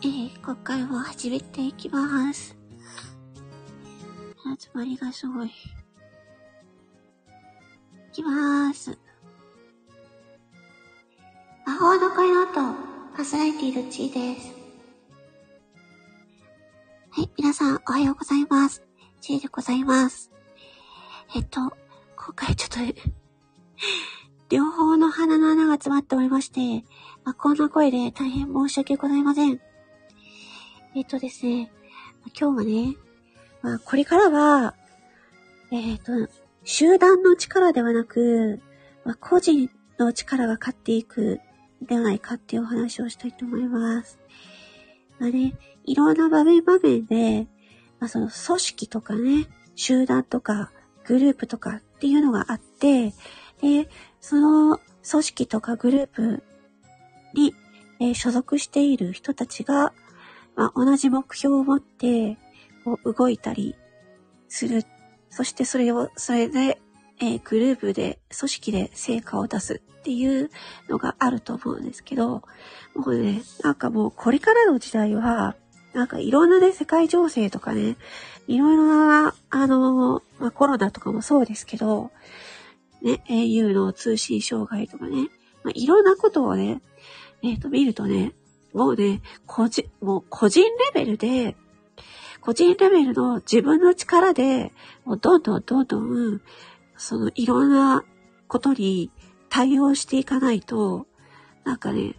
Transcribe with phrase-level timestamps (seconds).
[0.00, 2.56] えー、今回は始めていきます。
[4.60, 5.48] 集まりがすごい。
[5.48, 5.50] い
[8.12, 8.96] きまーす。
[11.66, 14.52] 魔法の声の音、パーソナリティルチーです。
[17.10, 18.84] はい、皆さんおはようございます。
[19.20, 20.30] チーでございます。
[21.34, 21.72] えっと、今
[22.36, 23.00] 回ちょっと
[24.48, 26.86] 両方の鼻の穴が詰まっておりまして、
[27.24, 29.60] まあ、こんな声で大変申し訳ございません。
[30.94, 31.70] えっとですね、
[32.38, 32.96] 今日はね、
[33.62, 34.74] まあ、これからは、
[35.70, 36.12] えっ、と、
[36.64, 38.60] 集団の力ではなく、
[39.04, 41.40] まあ、個人の力が勝っていく
[41.82, 44.18] ではないかっていうお話をしたいと思います。
[45.18, 47.46] まあね、いろんな場面場面で、
[48.00, 50.72] まあ、その組織とかね、集団とか
[51.04, 53.12] グループとかっていうのがあって、
[53.60, 56.42] で、その組織とかグループ
[57.34, 57.54] に、
[58.00, 59.92] え、所属している人たちが、
[60.58, 62.36] まあ、同じ目標を持って、
[62.84, 63.76] こう動いたり
[64.48, 64.84] する。
[65.30, 66.80] そしてそれを、それで、
[67.20, 70.50] えー、グループで、組織で成果を出すっていう
[70.88, 72.42] のがあると思うんですけど、
[72.96, 75.54] もうね、なんかもうこれからの時代は、
[75.92, 77.96] なんかいろんなね、世界情勢とかね、
[78.48, 82.10] いろいろな、あの、まあ、コロナとかもそうですけど、
[83.00, 85.28] ね、au の通信障害とかね、
[85.62, 86.82] まあ、いろんなことをね、
[87.42, 88.32] えっ、ー、と、見るとね、
[88.72, 91.56] もうね、個人、もう個人レベルで、
[92.40, 94.72] 個人レベルの自分の力で、
[95.04, 96.40] もうどんどんどんどん、
[96.96, 98.04] そのいろんな
[98.46, 99.10] ことに
[99.48, 101.06] 対応していかないと、
[101.64, 102.14] なんかね、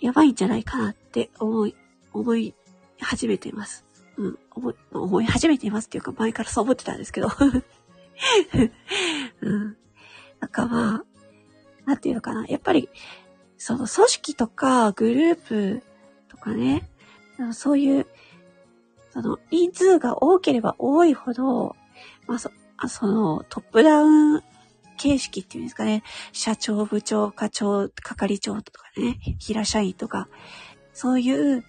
[0.00, 1.74] やばいんじゃないかなって思い、
[2.12, 2.54] 思い
[3.00, 3.84] 始めています。
[4.16, 7.28] うん、思い、思い始めていますっていうか前からそう思ってたんですけど。
[9.40, 9.76] うん。
[10.40, 11.04] なんかまあ、
[11.86, 12.46] なんていうのかな。
[12.46, 12.88] やっぱり、
[13.60, 15.82] その組織とかグループ
[16.30, 16.88] とかね、
[17.52, 18.06] そういう、
[19.10, 21.76] その人数が多ければ多いほど、
[22.26, 22.50] まあそ、
[22.88, 24.42] そのトップダウン
[24.96, 30.28] 形式っていうんですかね、社長、部長、課長、係長とかね、平社員とか、
[30.94, 31.62] そういう、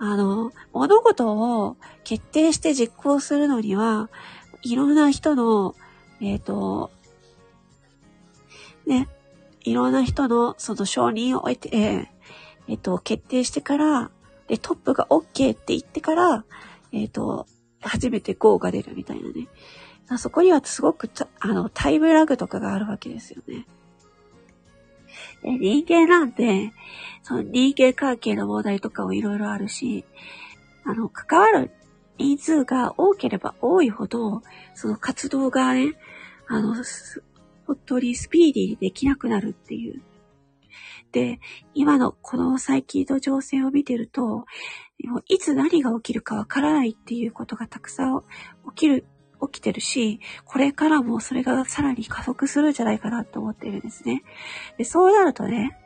[0.00, 4.10] あの、物事を決定して実行するのには、
[4.62, 5.76] いろんな人の、
[6.20, 6.90] えっ、ー、と、
[8.84, 9.06] ね、
[9.66, 12.08] いろんな人のその承認を得て、
[12.68, 14.10] え、っ、と、決定してから、
[14.46, 16.44] で、トップが OK って言ってから、
[16.92, 17.46] えっ、と、
[17.80, 19.48] 初めて GO が出るみたいなね。
[20.18, 21.10] そこにはすごく
[21.40, 23.66] あの、タイムラグとかがあるわけですよね。
[25.42, 26.72] で人間なんて、
[27.24, 30.04] その人間関係の問題とかもいろいろあるし、
[30.84, 31.72] あの、関わる
[32.18, 34.42] 人数が多ければ多いほど、
[34.74, 35.94] その活動がね、
[36.46, 36.76] あの、
[37.66, 40.02] 本当にスピーディーにできなくなるっていう。
[41.12, 41.40] で、
[41.74, 44.44] 今のこの最近の情勢を見てると、
[45.28, 48.22] いつ何が起きるかわからないっていうことがたくさん
[48.70, 49.06] 起きる、
[49.52, 54.22] 起きてるし、これからもそれがさらに加速するんじゃないかなと思ってるんですね。
[54.78, 55.78] で、そうなるとね、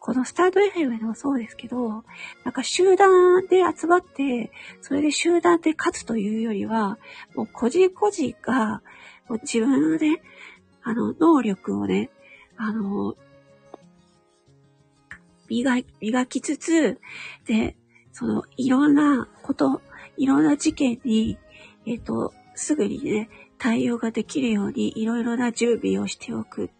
[0.00, 2.04] このスタート FM でもそうですけど、
[2.44, 4.50] なんか集団で集まって、
[4.80, 6.98] それで集団で勝つというよりは、
[7.34, 8.82] もう個人個人が、
[9.28, 10.22] もう自分のね、
[10.84, 12.10] あの、能力をね、
[12.56, 13.16] あの、
[15.48, 17.00] 磨磨きつつ、
[17.46, 17.76] で、
[18.12, 19.82] その、いろんなこと、
[20.16, 21.38] いろんな事件に、
[21.86, 23.28] えっ、と、すぐにね、
[23.58, 26.70] 対応ができるように、いろいろな準備をしておく。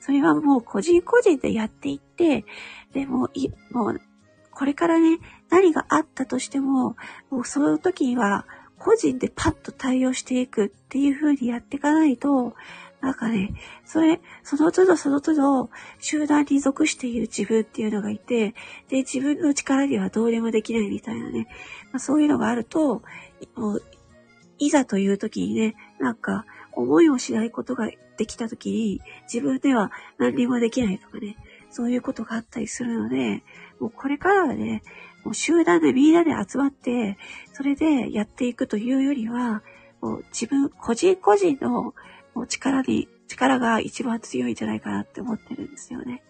[0.00, 2.44] それはもう個人個人でやっていって、
[2.92, 4.00] でも、い、もう、
[4.50, 5.18] これからね、
[5.48, 6.96] 何があったとしても、
[7.30, 8.44] もうその時には、
[8.78, 12.54] 個人でパッと対応していくっていう風にやっていかないと、
[13.02, 13.52] なんかね、
[13.84, 18.54] それ、その都度その都度、集団に属している自分っていうのがいて、
[18.88, 21.48] で、自分の力にはどうでもできないみたいなね、
[21.92, 23.02] まあ、そういうのがあると、
[24.58, 31.36] いざという時にね、なんか、思いをしないことができた時に、自分では何にもできないとかね、
[31.70, 33.42] そういうことがあったりするので、
[33.80, 34.82] もうこれからはね、
[35.24, 37.18] もう集団でみんなで集まって、
[37.52, 39.64] それでやっていくというよりは、
[40.00, 41.94] もう自分、個人個人の
[42.34, 46.22] もう力に、力が一番強いんじゃないかなって思ってるんですよね。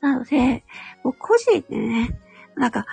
[0.00, 0.64] なので、
[1.02, 2.20] もう個人でね、
[2.54, 2.86] なんか、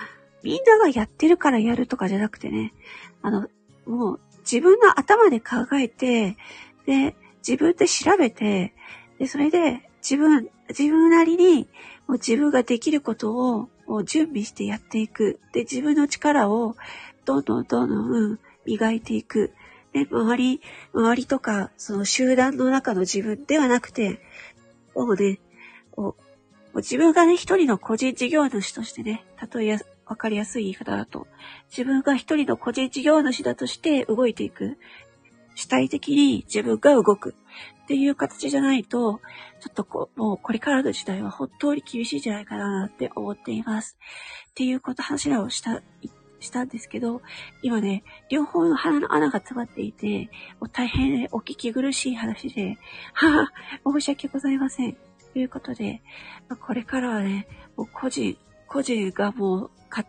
[0.44, 2.74] みんながやってるからやるとかじゃなくてね、
[3.22, 3.48] あの、
[3.86, 6.38] もう自分の頭で考えて、
[6.86, 7.16] で、
[7.48, 8.74] 自分で調べて、
[9.19, 11.69] で、それで自分、自分なりに、
[12.07, 15.39] もう自分ができることを、もう準備してやっていく。
[15.54, 16.75] で、自分の力を、
[17.25, 19.54] どんどんどんどん磨いていく。
[19.94, 20.62] で、周り、
[20.94, 24.19] 周りとか、その集団の中の自分ではなくて、
[24.95, 25.40] もうね、
[25.92, 26.16] こ
[26.74, 29.24] う、自分がね、一人の個人事業主としてね、
[29.54, 31.28] 例え、わかりやすい言い方だと、
[31.69, 34.78] 自分が一人の個人事業主だとして動いていく。
[35.56, 37.36] 主体的に自分が動く
[37.84, 39.22] っていう形じゃないと、
[39.60, 43.98] ちょっとこう、もうこれからの時代は本当に厳しいんじゃないかなって思っています。
[44.50, 45.81] っていうこと、話をした、
[46.44, 47.22] したんですけど、
[47.62, 50.30] 今ね、両方の鼻の穴が詰まっていて、
[50.60, 52.78] もう大変お聞き苦しい話で、
[53.13, 54.98] はぁ、申し訳ございません。
[55.34, 56.01] ということで、
[56.48, 58.38] ま、これからはね、もう個人、
[58.68, 60.06] 個人がもう、か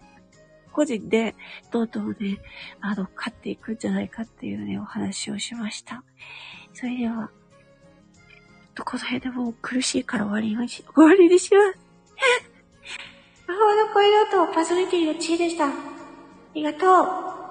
[0.72, 1.34] 個人で、
[1.70, 2.38] どんどんね、
[2.80, 6.04] あの、勝っていくんじゃないかっていうね、お話をしました。
[6.74, 7.30] それでは、
[8.74, 11.78] と、この辺でもう苦しいから終わりまし、終わりにします。
[13.46, 15.93] 魔法の声の音をパーソナリティのチーでした。
[16.54, 17.43] ありがとう。